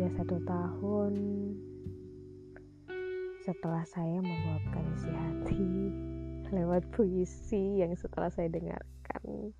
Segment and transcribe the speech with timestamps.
[0.00, 1.14] sudah satu tahun
[3.44, 5.68] setelah saya meluapkan isi hati
[6.56, 9.52] lewat puisi yang setelah saya dengarkan.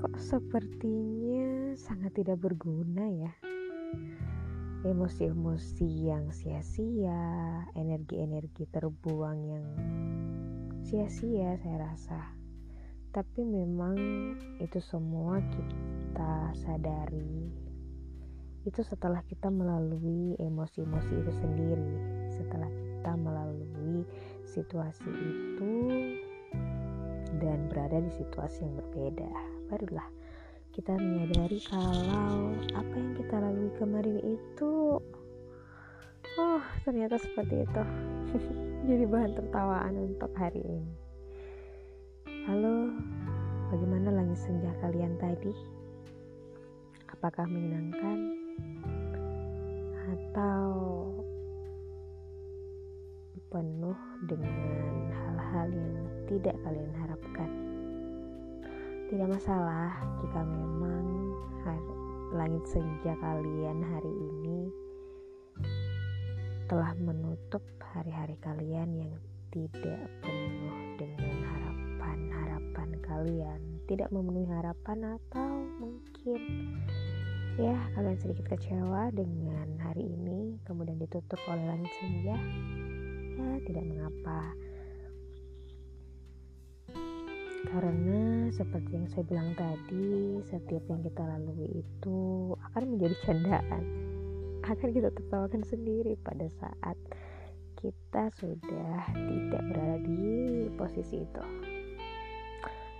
[0.00, 3.28] Kok sepertinya sangat tidak berguna ya?
[4.88, 7.20] Emosi-emosi yang sia-sia
[7.76, 9.66] energi-energi terbuang yang
[10.80, 12.20] sia-sia saya rasa.
[13.12, 14.00] Tapi memang
[14.64, 17.68] itu semua kita sadari
[18.68, 21.92] itu setelah kita melalui emosi-emosi itu sendiri.
[22.28, 24.04] Setelah kita melalui
[24.44, 25.72] situasi itu
[27.40, 29.30] dan berada di situasi yang berbeda.
[29.72, 30.08] Barulah
[30.76, 35.00] kita menyadari kalau apa yang kita lalui kemarin itu
[36.36, 37.82] oh ternyata seperti itu.
[38.88, 40.94] Jadi bahan tertawaan untuk hari ini.
[42.44, 42.92] Halo
[43.72, 45.52] bagaimana langit senja kalian tadi?
[47.08, 48.49] Apakah menyenangkan
[50.10, 50.70] atau
[53.50, 53.98] penuh
[54.30, 55.94] dengan hal-hal yang
[56.30, 57.50] tidak kalian harapkan.
[59.10, 59.90] Tidak masalah
[60.22, 61.10] jika memang
[62.30, 64.70] langit senja kalian hari ini
[66.70, 69.14] telah menutup hari-hari kalian yang
[69.50, 73.60] tidak penuh dengan harapan-harapan kalian,
[73.90, 75.50] tidak memenuhi harapan atau
[75.82, 76.40] mungkin
[77.58, 82.36] ya kalian sedikit kecewa dengan hari ini kemudian ditutup oleh langit senja.
[83.40, 84.54] Ya tidak mengapa.
[87.70, 92.20] Karena seperti yang saya bilang tadi setiap yang kita lalui itu
[92.70, 93.84] akan menjadi candaan.
[94.66, 96.98] Akan kita tertawakan sendiri pada saat
[97.80, 101.44] kita sudah tidak berada di posisi itu.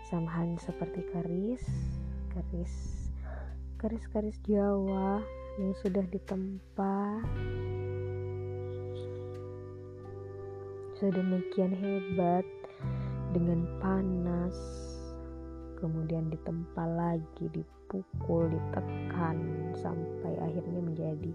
[0.09, 1.63] Sama halnya seperti keris
[2.31, 3.10] keris
[3.81, 5.25] garis-garis Jawa
[5.57, 7.25] yang sudah ditempa.
[11.01, 12.45] Sedemikian hebat
[13.33, 14.53] dengan panas
[15.81, 21.33] kemudian ditempa lagi dipukul ditekan sampai akhirnya menjadi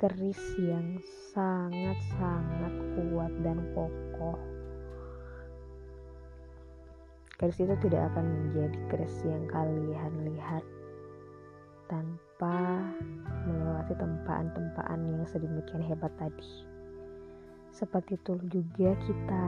[0.00, 0.96] keris yang
[1.36, 4.40] sangat-sangat kuat dan kokoh.
[7.36, 10.64] Keris itu tidak akan menjadi keris yang kalian lihat
[11.90, 12.82] tanpa
[13.46, 16.66] melewati tempaan-tempaan yang sedemikian hebat tadi.
[17.72, 19.44] Seperti itu juga kita,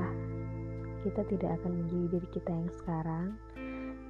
[1.05, 3.27] kita tidak akan menjadi diri kita yang sekarang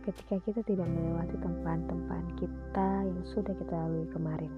[0.04, 4.52] ketika kita tidak melewati tempaan-tempaan kita yang sudah kita lalui kemarin.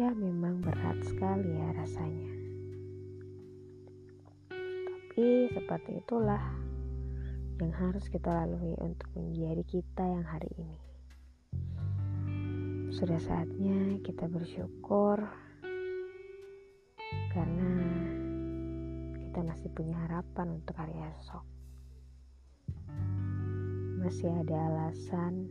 [0.00, 2.32] Ya memang berat sekali ya rasanya.
[4.50, 6.42] Tapi seperti itulah
[7.62, 10.93] yang harus kita lalui untuk menjadi kita yang hari ini.
[12.92, 15.22] Sudah saatnya kita bersyukur
[17.32, 17.72] karena
[19.16, 21.44] kita masih punya harapan untuk hari esok.
[24.04, 25.48] Masih ada alasan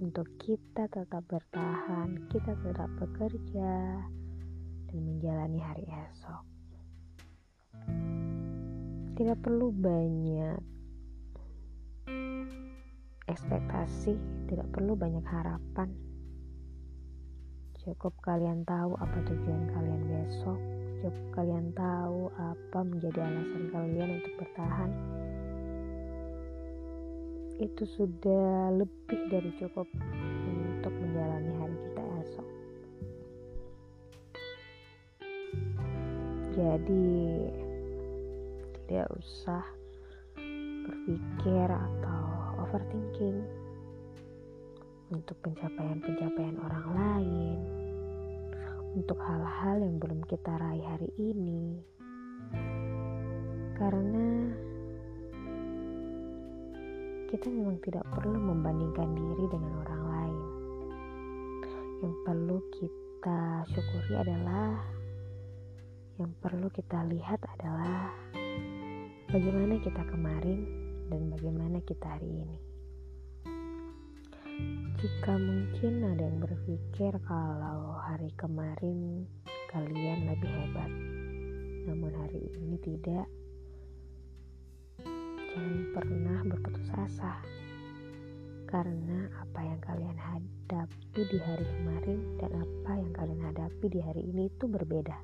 [0.00, 4.04] untuk kita tetap bertahan, kita tetap bekerja
[4.90, 6.44] dan menjalani hari esok.
[9.16, 10.60] Tidak perlu banyak
[13.30, 14.16] ekspektasi,
[14.50, 16.09] tidak perlu banyak harapan
[17.90, 20.54] Cukup kalian tahu apa tujuan kalian besok.
[21.02, 24.90] Cukup kalian tahu apa menjadi alasan kalian untuk bertahan.
[27.58, 29.90] Itu sudah lebih dari cukup
[30.78, 32.48] untuk menjalani hari kita esok.
[36.54, 37.10] Jadi
[38.86, 39.66] tidak usah
[40.86, 42.22] berpikir atau
[42.62, 43.42] overthinking
[45.10, 47.79] untuk pencapaian-pencapaian orang lain,
[48.94, 51.78] untuk hal-hal yang belum kita raih hari ini,
[53.78, 54.50] karena
[57.30, 60.38] kita memang tidak perlu membandingkan diri dengan orang lain.
[62.00, 64.82] Yang perlu kita syukuri adalah
[66.18, 68.10] yang perlu kita lihat adalah
[69.30, 70.66] bagaimana kita kemarin
[71.08, 72.69] dan bagaimana kita hari ini.
[75.00, 79.24] Jika mungkin ada yang berpikir kalau hari kemarin
[79.72, 80.92] kalian lebih hebat,
[81.88, 83.24] namun hari ini tidak,
[85.50, 87.40] jangan pernah berputus asa.
[88.68, 94.22] Karena apa yang kalian hadapi di hari kemarin dan apa yang kalian hadapi di hari
[94.28, 95.16] ini itu berbeda.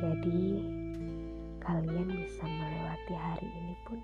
[0.00, 0.42] Jadi,
[1.62, 3.98] kalian bisa melewati hari ini pun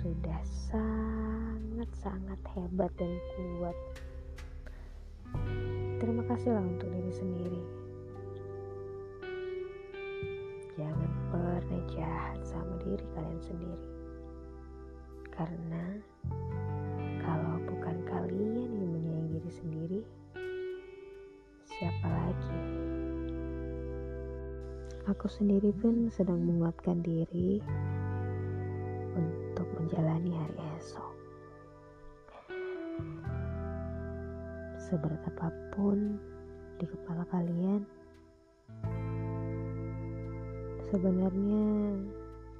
[0.00, 0.40] sudah
[0.72, 3.76] sangat-sangat hebat dan kuat.
[6.00, 7.60] Berterima kasihlah untuk diri sendiri.
[10.80, 13.84] Jangan pernah jahat sama diri kalian sendiri.
[15.36, 15.84] Karena
[17.20, 20.00] kalau bukan kalian yang menyayangi diri sendiri
[21.68, 22.60] siapa lagi?
[25.12, 27.60] Aku sendiri pun sedang menguatkan diri
[29.90, 31.10] menjalani hari esok.
[34.78, 36.14] Seberat apa pun
[36.78, 37.82] di kepala kalian
[40.94, 41.66] sebenarnya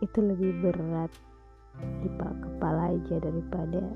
[0.03, 1.15] itu lebih berat
[2.03, 3.87] di kepala aja daripada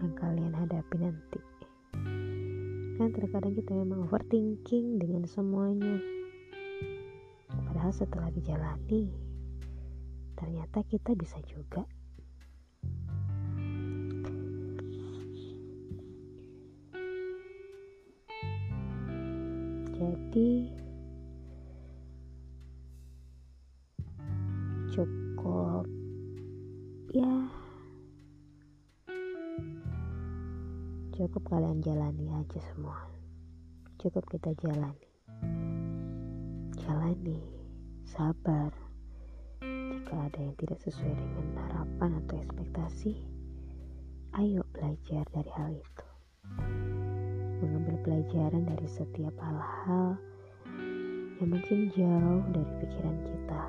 [0.00, 1.40] yang kalian hadapi nanti.
[2.96, 6.00] Kan terkadang kita memang overthinking dengan semuanya.
[7.68, 9.23] Padahal setelah dijalani
[10.34, 11.86] ternyata kita bisa juga.
[19.94, 20.68] Jadi
[24.90, 25.86] cukup
[27.14, 27.34] ya
[31.14, 33.06] cukup kalian jalani aja semua.
[34.02, 35.08] Cukup kita jalani.
[36.84, 37.40] Jalani
[38.04, 38.83] sabar
[40.14, 43.12] jika ada yang tidak sesuai dengan harapan atau ekspektasi
[44.38, 46.06] ayo belajar dari hal itu
[47.58, 50.14] mengambil pelajaran dari setiap hal-hal
[51.42, 53.62] yang mungkin jauh dari pikiran kita.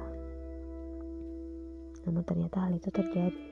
[2.05, 3.45] Namun ternyata hal itu terjadi.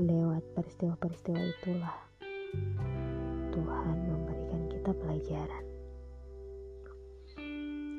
[0.00, 1.96] Lewat peristiwa-peristiwa itulah
[3.52, 5.64] Tuhan memberikan kita pelajaran.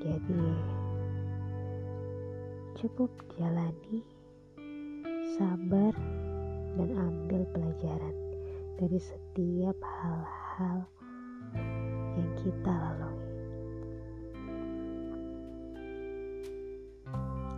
[0.01, 0.41] Jadi
[2.81, 4.01] cukup jalani,
[5.37, 5.93] sabar,
[6.73, 8.15] dan ambil pelajaran
[8.81, 10.89] dari setiap hal-hal
[12.17, 13.29] yang kita lalui.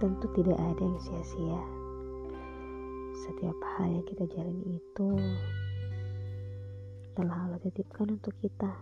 [0.03, 1.61] Tentu tidak ada yang sia-sia.
[3.23, 5.09] Setiap hal yang kita jalani itu
[7.15, 8.75] telah Allah titipkan untuk kita.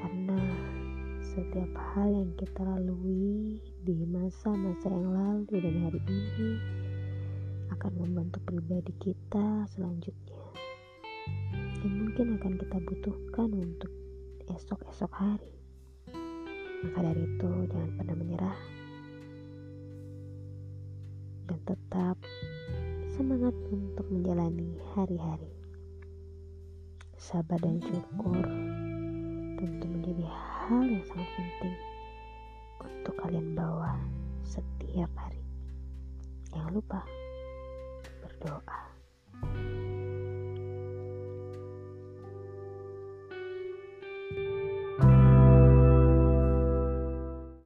[0.00, 0.40] Karena
[1.20, 6.60] setiap hal yang kita lalui di masa-masa yang lalu dan hari ini
[7.72, 10.44] akan membentuk pribadi kita selanjutnya
[11.80, 13.88] yang mungkin akan kita butuhkan untuk
[14.52, 15.52] esok-esok hari.
[16.84, 18.60] Maka dari itu, jangan pernah menyerah
[21.48, 22.16] dan tetap
[23.16, 25.48] semangat untuk menjalani hari-hari.
[27.16, 28.44] Sabar dan syukur
[29.56, 31.87] tentu menjadi hal yang sangat penting
[33.28, 33.92] kalian bawa
[34.40, 35.44] setiap hari.
[36.48, 37.04] Jangan lupa
[38.24, 38.97] berdoa.